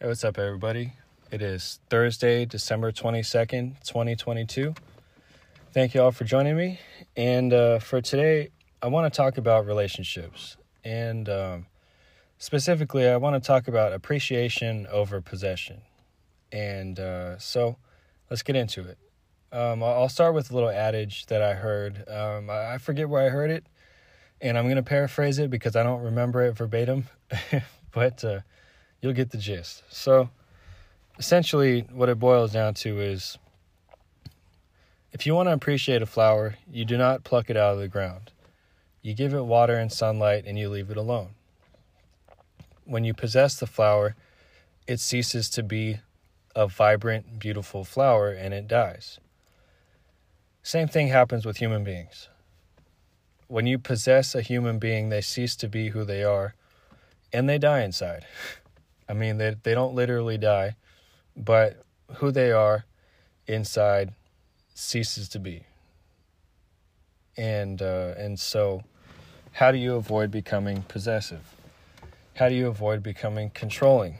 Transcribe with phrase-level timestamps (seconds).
[0.00, 0.92] Hey, what's up, everybody?
[1.32, 4.72] It is Thursday, December 22nd, 2022.
[5.72, 6.78] Thank you all for joining me.
[7.16, 8.50] And uh, for today,
[8.80, 10.56] I want to talk about relationships.
[10.84, 11.66] And um,
[12.38, 15.80] specifically, I want to talk about appreciation over possession.
[16.52, 17.76] And uh, so
[18.30, 18.98] let's get into it.
[19.50, 22.08] Um, I'll start with a little adage that I heard.
[22.08, 23.66] Um, I forget where I heard it,
[24.40, 27.08] and I'm going to paraphrase it because I don't remember it verbatim.
[27.90, 28.40] but uh,
[29.00, 29.82] you'll get the gist.
[29.90, 30.30] So,
[31.18, 33.38] essentially, what it boils down to is
[35.12, 37.88] if you want to appreciate a flower, you do not pluck it out of the
[37.88, 38.30] ground.
[39.02, 41.30] You give it water and sunlight and you leave it alone.
[42.84, 44.16] When you possess the flower,
[44.86, 46.00] it ceases to be
[46.54, 49.18] a vibrant, beautiful flower and it dies.
[50.62, 52.28] Same thing happens with human beings.
[53.46, 56.54] When you possess a human being, they cease to be who they are
[57.32, 58.26] and they die inside.
[59.08, 60.76] I mean, they they don't literally die,
[61.36, 61.82] but
[62.16, 62.84] who they are
[63.46, 64.12] inside
[64.74, 65.64] ceases to be.
[67.36, 68.82] And uh, and so,
[69.52, 71.54] how do you avoid becoming possessive?
[72.34, 74.18] How do you avoid becoming controlling?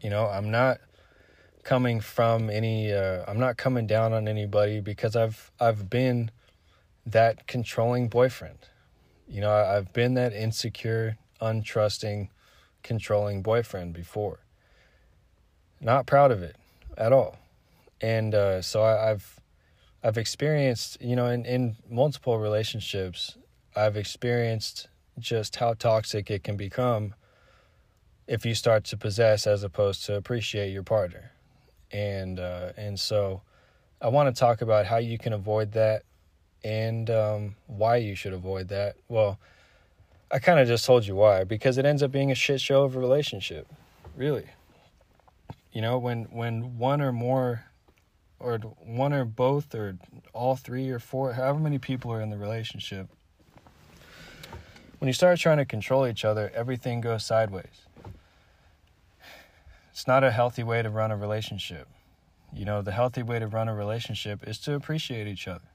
[0.00, 0.78] You know, I'm not
[1.62, 2.92] coming from any.
[2.92, 6.30] Uh, I'm not coming down on anybody because I've I've been
[7.04, 8.58] that controlling boyfriend.
[9.28, 12.28] You know, I've been that insecure, untrusting
[12.86, 14.38] controlling boyfriend before.
[15.80, 16.56] Not proud of it
[16.96, 17.38] at all.
[18.00, 19.40] And uh, so I, I've
[20.02, 23.36] I've experienced, you know, in, in multiple relationships,
[23.74, 27.14] I've experienced just how toxic it can become
[28.26, 31.32] if you start to possess as opposed to appreciate your partner.
[31.90, 33.42] And uh, and so
[34.00, 36.02] I want to talk about how you can avoid that
[36.64, 38.96] and um, why you should avoid that.
[39.08, 39.38] Well,
[40.30, 42.82] I kind of just told you why because it ends up being a shit show
[42.82, 43.68] of a relationship.
[44.16, 44.46] Really.
[45.72, 47.64] You know, when when one or more
[48.38, 49.98] or one or both or
[50.32, 53.08] all three or four, however many people are in the relationship,
[54.98, 57.86] when you start trying to control each other, everything goes sideways.
[59.92, 61.88] It's not a healthy way to run a relationship.
[62.52, 65.68] You know, the healthy way to run a relationship is to appreciate each other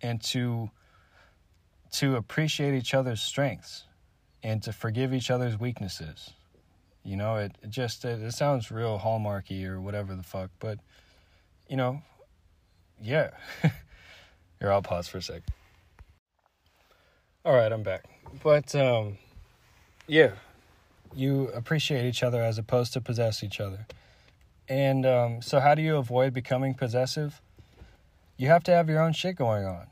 [0.00, 0.70] and to
[1.92, 3.84] to appreciate each other's strengths
[4.42, 6.30] and to forgive each other's weaknesses.
[7.04, 10.78] You know, it, it just it, it sounds real hallmarky or whatever the fuck, but
[11.68, 12.02] you know,
[13.00, 13.30] yeah.
[14.60, 15.42] Here, I'll pause for a sec.
[17.44, 18.04] All right, I'm back.
[18.42, 19.18] But um,
[20.06, 20.32] yeah,
[21.14, 23.86] you appreciate each other as opposed to possess each other.
[24.68, 27.40] And um, so, how do you avoid becoming possessive?
[28.36, 29.86] You have to have your own shit going on.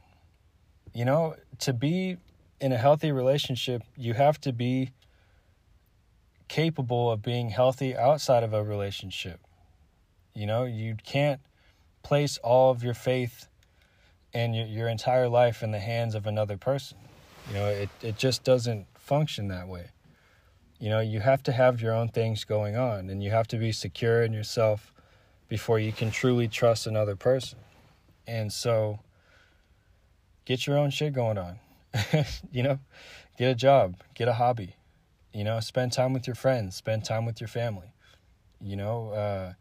[0.94, 2.16] You know, to be
[2.60, 4.92] in a healthy relationship, you have to be
[6.46, 9.40] capable of being healthy outside of a relationship.
[10.34, 11.40] You know, you can't
[12.04, 13.48] place all of your faith
[14.32, 16.98] and your, your entire life in the hands of another person.
[17.48, 19.88] You know, it, it just doesn't function that way.
[20.78, 23.56] You know, you have to have your own things going on and you have to
[23.56, 24.92] be secure in yourself
[25.48, 27.58] before you can truly trust another person.
[28.26, 29.00] And so,
[30.44, 31.58] get your own shit going on.
[32.52, 32.78] you know,
[33.38, 34.76] get a job, get a hobby,
[35.32, 37.92] you know, spend time with your friends, spend time with your family,
[38.60, 39.52] you know, uh,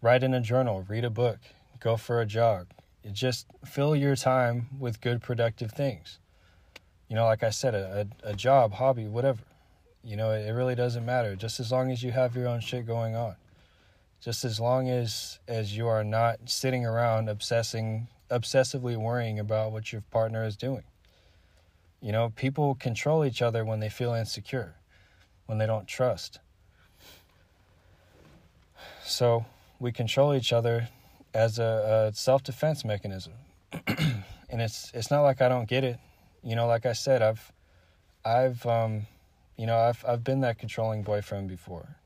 [0.00, 1.38] write in a journal, read a book,
[1.80, 2.68] go for a jog.
[3.02, 6.18] It just fill your time with good, productive things.
[7.08, 9.40] You know, like I said, a, a, job, hobby, whatever.
[10.04, 11.36] You know, it really doesn't matter.
[11.36, 13.36] Just as long as you have your own shit going on.
[14.20, 19.92] Just as long as as you are not sitting around obsessing obsessively worrying about what
[19.92, 20.84] your partner is doing.
[22.00, 24.76] You know, people control each other when they feel insecure,
[25.46, 26.38] when they don't trust.
[29.02, 29.46] So
[29.80, 30.88] we control each other
[31.34, 33.32] as a, a self defense mechanism.
[33.86, 35.98] and it's it's not like I don't get it.
[36.42, 37.52] You know, like I said, I've
[38.24, 39.06] I've um
[39.56, 41.96] you know, I've I've been that controlling boyfriend before.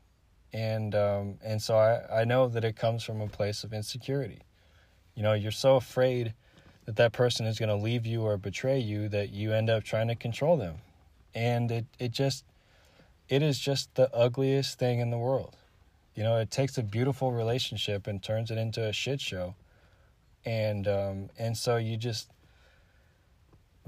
[0.51, 4.41] And um and so I, I know that it comes from a place of insecurity.
[5.15, 6.33] You know, you're so afraid
[6.85, 9.83] that that person is going to leave you or betray you that you end up
[9.83, 10.75] trying to control them.
[11.33, 12.43] And it, it just,
[13.29, 15.55] it is just the ugliest thing in the world.
[16.15, 19.55] You know, it takes a beautiful relationship and turns it into a shit show.
[20.45, 22.29] And, um, and so you just,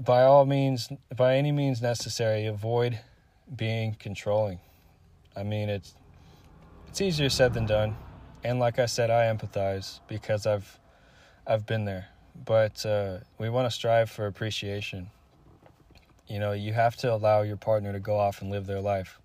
[0.00, 2.98] by all means, by any means necessary, avoid
[3.54, 4.58] being controlling.
[5.36, 5.94] I mean, it's,
[6.88, 7.96] it's easier said than done.
[8.42, 10.78] And like I said, I empathize because I've,
[11.46, 12.08] I've been there,
[12.44, 15.10] but uh, we want to strive for appreciation.
[16.26, 19.20] You know, you have to allow your partner to go off and live their life,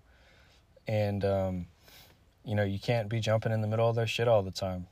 [0.86, 1.66] and um,
[2.44, 4.86] you know, you can't be jumping in the middle of their shit all the time.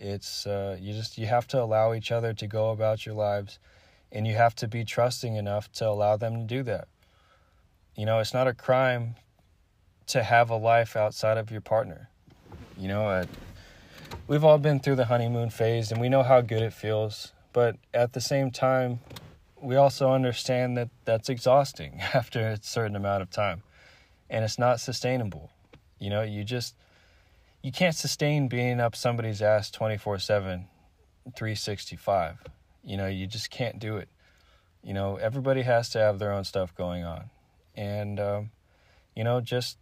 [0.00, 3.60] It's uh, you just you have to allow each other to go about your lives,
[4.10, 6.88] and you have to be trusting enough to allow them to do that.
[7.94, 9.14] You know, it's not a crime
[10.08, 12.08] to have a life outside of your partner.
[12.76, 13.26] You know, uh,
[14.28, 17.32] we've all been through the honeymoon phase, and we know how good it feels.
[17.52, 19.00] But at the same time,
[19.60, 23.62] we also understand that that's exhausting after a certain amount of time,
[24.30, 25.50] and it's not sustainable.
[25.98, 26.76] You know, you just
[27.62, 30.68] you can't sustain being up somebody's ass 24 7
[31.34, 32.36] 365
[32.84, 34.08] you know you just can't do it
[34.82, 37.30] you know everybody has to have their own stuff going on
[37.76, 38.50] and um,
[39.14, 39.76] you know just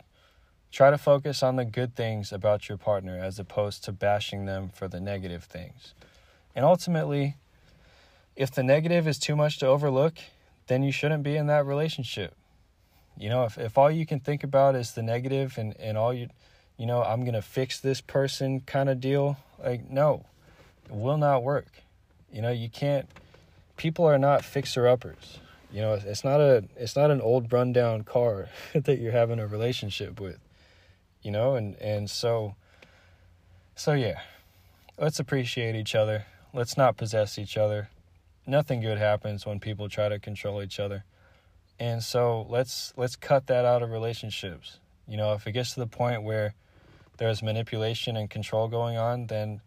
[0.76, 4.68] try to focus on the good things about your partner as opposed to bashing them
[4.68, 5.94] for the negative things
[6.54, 7.36] and ultimately
[8.34, 10.14] if the negative is too much to overlook
[10.66, 12.34] then you shouldn't be in that relationship
[13.16, 16.12] you know if, if all you can think about is the negative and, and all
[16.12, 16.28] you
[16.76, 19.38] you know, I'm going to fix this person kind of deal.
[19.62, 20.24] Like, no,
[20.86, 21.66] it will not work.
[22.30, 23.08] You know, you can't,
[23.76, 25.38] people are not fixer uppers.
[25.72, 29.46] You know, it's not a, it's not an old rundown car that you're having a
[29.46, 30.38] relationship with,
[31.22, 32.54] you know, and, and so,
[33.74, 34.20] so yeah,
[34.98, 36.26] let's appreciate each other.
[36.52, 37.88] Let's not possess each other.
[38.46, 41.04] Nothing good happens when people try to control each other.
[41.78, 44.78] And so let's, let's cut that out of relationships.
[45.06, 46.54] You know, if it gets to the point where,
[47.18, 49.60] there's manipulation and control going on, then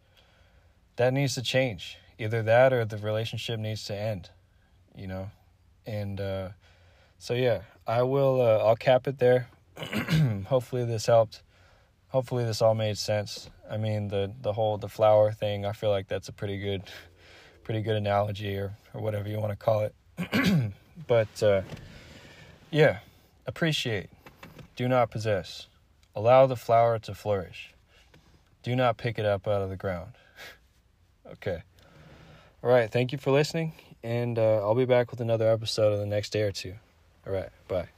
[0.96, 1.98] that needs to change.
[2.18, 4.30] Either that or the relationship needs to end,
[4.96, 5.32] you know?
[5.86, 6.50] And uh,
[7.18, 9.48] so, yeah, I will, uh, I'll cap it there.
[10.46, 11.42] Hopefully, this helped.
[12.10, 13.50] Hopefully, this all made sense.
[13.70, 16.84] I mean, the, the whole, the flower thing, I feel like that's a pretty good,
[17.64, 20.74] pretty good analogy or, or whatever you want to call it.
[21.08, 21.62] but, uh,
[22.72, 23.00] yeah,
[23.46, 24.10] appreciate,
[24.76, 25.68] do not possess.
[26.16, 27.74] Allow the flower to flourish.
[28.64, 30.14] Do not pick it up out of the ground.
[31.34, 31.62] okay.
[32.64, 32.92] All right.
[32.92, 33.74] Thank you for listening.
[34.04, 36.74] And uh, I'll be back with another episode in the next day or two.
[37.26, 37.50] All right.
[37.68, 37.90] Bye.